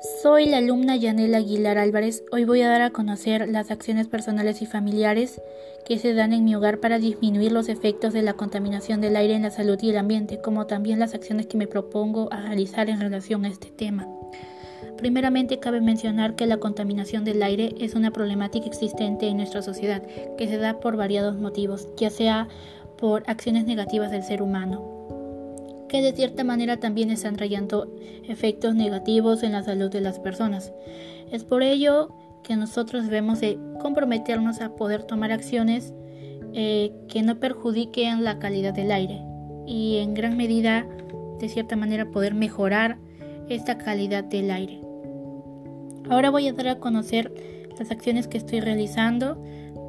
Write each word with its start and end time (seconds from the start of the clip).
Soy 0.00 0.44
la 0.44 0.58
alumna 0.58 0.94
Yanela 0.94 1.38
Aguilar 1.38 1.78
Álvarez. 1.78 2.22
Hoy 2.30 2.44
voy 2.44 2.60
a 2.60 2.68
dar 2.68 2.82
a 2.82 2.90
conocer 2.90 3.48
las 3.48 3.70
acciones 3.70 4.08
personales 4.08 4.60
y 4.60 4.66
familiares 4.66 5.40
que 5.86 5.98
se 5.98 6.12
dan 6.12 6.34
en 6.34 6.44
mi 6.44 6.54
hogar 6.54 6.80
para 6.80 6.98
disminuir 6.98 7.50
los 7.50 7.70
efectos 7.70 8.12
de 8.12 8.20
la 8.20 8.34
contaminación 8.34 9.00
del 9.00 9.16
aire 9.16 9.34
en 9.34 9.42
la 9.42 9.50
salud 9.50 9.78
y 9.80 9.88
el 9.88 9.96
ambiente, 9.96 10.38
como 10.38 10.66
también 10.66 10.98
las 10.98 11.14
acciones 11.14 11.46
que 11.46 11.56
me 11.56 11.66
propongo 11.66 12.30
a 12.30 12.42
realizar 12.42 12.90
en 12.90 13.00
relación 13.00 13.46
a 13.46 13.48
este 13.48 13.70
tema. 13.70 14.06
Primeramente, 14.98 15.60
cabe 15.60 15.80
mencionar 15.80 16.34
que 16.34 16.46
la 16.46 16.58
contaminación 16.58 17.24
del 17.24 17.42
aire 17.42 17.74
es 17.80 17.94
una 17.94 18.10
problemática 18.10 18.66
existente 18.66 19.28
en 19.28 19.38
nuestra 19.38 19.62
sociedad 19.62 20.02
que 20.36 20.46
se 20.46 20.58
da 20.58 20.78
por 20.78 20.96
variados 20.96 21.36
motivos, 21.36 21.88
ya 21.96 22.10
sea 22.10 22.48
por 22.98 23.22
acciones 23.26 23.64
negativas 23.64 24.10
del 24.10 24.22
ser 24.22 24.42
humano, 24.42 24.95
que 25.88 26.02
de 26.02 26.12
cierta 26.12 26.44
manera 26.44 26.78
también 26.78 27.10
están 27.10 27.36
trayendo 27.36 27.92
efectos 28.28 28.74
negativos 28.74 29.42
en 29.42 29.52
la 29.52 29.62
salud 29.62 29.90
de 29.90 30.00
las 30.00 30.18
personas. 30.18 30.72
Es 31.30 31.44
por 31.44 31.62
ello 31.62 32.14
que 32.42 32.56
nosotros 32.56 33.04
debemos 33.04 33.40
de 33.40 33.58
comprometernos 33.80 34.60
a 34.60 34.74
poder 34.76 35.02
tomar 35.02 35.32
acciones 35.32 35.92
eh, 36.52 36.92
que 37.08 37.22
no 37.22 37.38
perjudiquen 37.38 38.24
la 38.24 38.38
calidad 38.38 38.72
del 38.72 38.92
aire 38.92 39.20
y 39.66 39.96
en 39.98 40.14
gran 40.14 40.36
medida, 40.36 40.86
de 41.40 41.48
cierta 41.48 41.76
manera, 41.76 42.10
poder 42.10 42.34
mejorar 42.34 42.98
esta 43.48 43.78
calidad 43.78 44.24
del 44.24 44.50
aire. 44.50 44.80
Ahora 46.08 46.30
voy 46.30 46.46
a 46.46 46.52
dar 46.52 46.68
a 46.68 46.78
conocer 46.78 47.32
las 47.78 47.90
acciones 47.90 48.28
que 48.28 48.38
estoy 48.38 48.60
realizando 48.60 49.42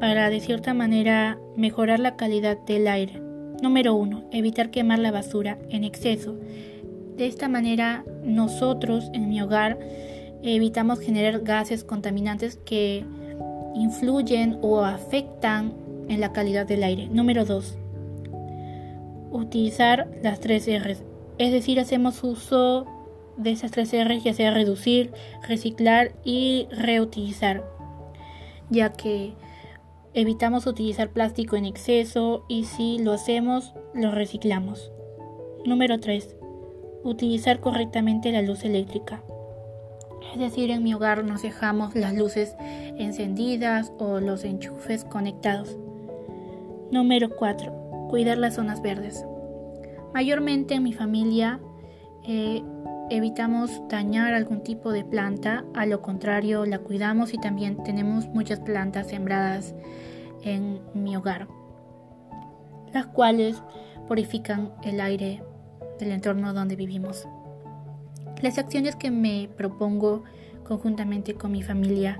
para 0.00 0.30
de 0.30 0.40
cierta 0.40 0.74
manera 0.74 1.38
mejorar 1.56 1.98
la 1.98 2.16
calidad 2.16 2.58
del 2.66 2.86
aire. 2.86 3.20
Número 3.62 3.94
1. 3.94 4.24
Evitar 4.32 4.70
quemar 4.70 4.98
la 4.98 5.10
basura 5.10 5.58
en 5.70 5.84
exceso. 5.84 6.36
De 7.16 7.26
esta 7.26 7.48
manera 7.48 8.04
nosotros 8.24 9.10
en 9.12 9.28
mi 9.28 9.40
hogar 9.40 9.78
evitamos 10.42 11.00
generar 11.00 11.40
gases 11.40 11.84
contaminantes 11.84 12.56
que 12.56 13.04
influyen 13.74 14.58
o 14.62 14.84
afectan 14.84 15.72
en 16.08 16.20
la 16.20 16.32
calidad 16.32 16.66
del 16.66 16.82
aire. 16.82 17.08
Número 17.08 17.44
2. 17.44 17.78
Utilizar 19.30 20.08
las 20.22 20.40
tres 20.40 20.66
R's. 20.66 21.02
Es 21.38 21.50
decir, 21.50 21.80
hacemos 21.80 22.22
uso 22.22 22.86
de 23.36 23.50
esas 23.50 23.70
tres 23.70 23.92
R's, 23.92 24.22
ya 24.22 24.34
sea 24.34 24.52
reducir, 24.52 25.12
reciclar 25.46 26.12
y 26.24 26.68
reutilizar. 26.70 27.64
Ya 28.70 28.92
que 28.92 29.32
Evitamos 30.16 30.68
utilizar 30.68 31.10
plástico 31.10 31.56
en 31.56 31.64
exceso 31.64 32.44
y 32.46 32.66
si 32.66 33.00
lo 33.00 33.12
hacemos, 33.12 33.74
lo 33.94 34.12
reciclamos. 34.12 34.92
Número 35.64 35.98
3. 35.98 36.36
Utilizar 37.02 37.58
correctamente 37.58 38.30
la 38.30 38.40
luz 38.40 38.64
eléctrica. 38.64 39.24
Es 40.32 40.38
decir, 40.38 40.70
en 40.70 40.84
mi 40.84 40.94
hogar 40.94 41.24
nos 41.24 41.42
dejamos 41.42 41.96
las 41.96 42.14
luces 42.14 42.54
encendidas 42.60 43.92
o 43.98 44.20
los 44.20 44.44
enchufes 44.44 45.04
conectados. 45.04 45.76
Número 46.92 47.30
4. 47.34 48.06
Cuidar 48.08 48.38
las 48.38 48.54
zonas 48.54 48.82
verdes. 48.82 49.26
Mayormente 50.12 50.74
en 50.74 50.84
mi 50.84 50.92
familia 50.92 51.58
eh, 52.22 52.62
evitamos 53.10 53.82
dañar 53.88 54.32
algún 54.32 54.62
tipo 54.62 54.92
de 54.92 55.04
planta, 55.04 55.64
a 55.74 55.86
lo 55.86 56.02
contrario 56.02 56.66
la 56.66 56.78
cuidamos 56.78 57.34
y 57.34 57.38
también 57.38 57.82
tenemos 57.82 58.28
muchas 58.28 58.60
plantas 58.60 59.08
sembradas 59.08 59.74
en 60.44 60.80
mi 60.94 61.16
hogar, 61.16 61.48
las 62.92 63.06
cuales 63.06 63.62
purifican 64.06 64.72
el 64.84 65.00
aire 65.00 65.42
del 65.98 66.12
entorno 66.12 66.52
donde 66.52 66.76
vivimos. 66.76 67.26
Las 68.42 68.58
acciones 68.58 68.96
que 68.96 69.10
me 69.10 69.48
propongo 69.56 70.24
conjuntamente 70.64 71.34
con 71.34 71.52
mi 71.52 71.62
familia 71.62 72.18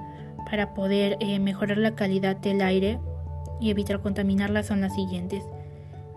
para 0.51 0.75
poder 0.75 1.17
eh, 1.21 1.39
mejorar 1.39 1.79
la 1.79 1.95
calidad 1.95 2.37
del 2.37 2.61
aire 2.63 2.99
y 3.61 3.71
evitar 3.71 4.01
contaminarla 4.01 4.63
son 4.63 4.81
las 4.81 4.95
siguientes. 4.95 5.45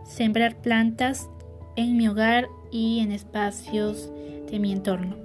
Sembrar 0.06 0.57
plantas 0.57 1.29
en 1.75 1.97
mi 1.97 2.07
hogar 2.07 2.47
y 2.72 3.00
en 3.00 3.12
espacios 3.12 4.12
de 4.50 4.59
mi 4.59 4.72
entorno. 4.72 5.16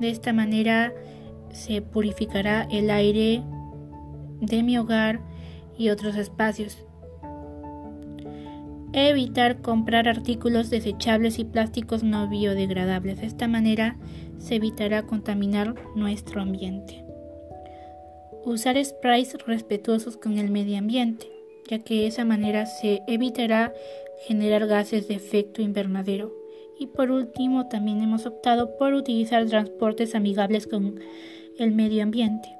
De 0.00 0.10
esta 0.10 0.32
manera 0.32 0.92
se 1.52 1.80
purificará 1.80 2.66
el 2.70 2.90
aire 2.90 3.42
de 4.40 4.62
mi 4.62 4.76
hogar 4.76 5.20
y 5.78 5.90
otros 5.90 6.16
espacios. 6.16 6.78
Evitar 8.92 9.60
comprar 9.60 10.08
artículos 10.08 10.70
desechables 10.70 11.38
y 11.38 11.44
plásticos 11.44 12.02
no 12.02 12.28
biodegradables. 12.28 13.20
De 13.20 13.26
esta 13.26 13.46
manera 13.46 13.98
se 14.38 14.54
evitará 14.54 15.02
contaminar 15.02 15.74
nuestro 15.94 16.40
ambiente. 16.40 17.04
Usar 18.44 18.82
sprays 18.82 19.36
respetuosos 19.46 20.16
con 20.16 20.38
el 20.38 20.50
medio 20.50 20.78
ambiente, 20.78 21.26
ya 21.68 21.80
que 21.80 21.94
de 21.94 22.06
esa 22.06 22.24
manera 22.24 22.64
se 22.64 23.02
evitará 23.06 23.72
generar 24.26 24.66
gases 24.66 25.08
de 25.08 25.14
efecto 25.14 25.62
invernadero. 25.62 26.32
Y 26.78 26.86
por 26.86 27.10
último, 27.10 27.68
también 27.68 28.02
hemos 28.02 28.24
optado 28.24 28.76
por 28.78 28.94
utilizar 28.94 29.44
transportes 29.46 30.14
amigables 30.14 30.66
con 30.66 31.00
el 31.58 31.72
medio 31.72 32.02
ambiente. 32.02 32.55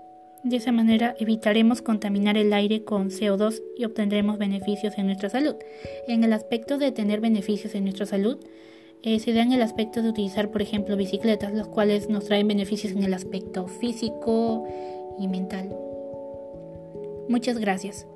De 0.46 0.58
esa 0.58 0.70
manera 0.70 1.16
evitaremos 1.18 1.82
contaminar 1.82 2.36
el 2.36 2.52
aire 2.52 2.84
con 2.84 3.10
CO2 3.10 3.60
y 3.76 3.84
obtendremos 3.84 4.38
beneficios 4.38 4.96
en 4.96 5.06
nuestra 5.06 5.28
salud. 5.28 5.56
En 6.06 6.22
el 6.22 6.32
aspecto 6.32 6.78
de 6.78 6.92
tener 6.92 7.20
beneficios 7.20 7.74
en 7.74 7.82
nuestra 7.82 8.06
salud, 8.06 8.38
eh, 9.02 9.18
se 9.18 9.32
da 9.32 9.42
en 9.42 9.50
el 9.50 9.60
aspecto 9.60 10.02
de 10.02 10.08
utilizar, 10.08 10.52
por 10.52 10.62
ejemplo, 10.62 10.96
bicicletas, 10.96 11.52
los 11.52 11.66
cuales 11.66 12.08
nos 12.08 12.26
traen 12.26 12.46
beneficios 12.46 12.92
en 12.92 13.02
el 13.02 13.12
aspecto 13.12 13.66
físico 13.66 14.68
y 15.18 15.26
mental. 15.26 15.76
Muchas 17.28 17.58
gracias. 17.58 18.06